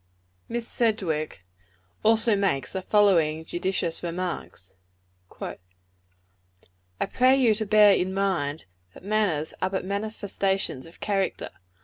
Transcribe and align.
Miss 0.49 0.67
Sedgwick 0.67 1.45
also 2.01 2.35
makes 2.35 2.73
the 2.73 2.81
following 2.81 3.45
judicious 3.45 4.01
remarks: 4.01 4.73
"I 5.39 7.05
pray 7.05 7.35
you 7.35 7.53
to 7.53 7.67
bear 7.67 7.93
in 7.93 8.11
mind, 8.11 8.65
that 8.95 9.03
manners 9.03 9.53
are 9.61 9.69
but 9.69 9.85
manifestations 9.85 10.87
of 10.87 11.01
character. 11.01 11.51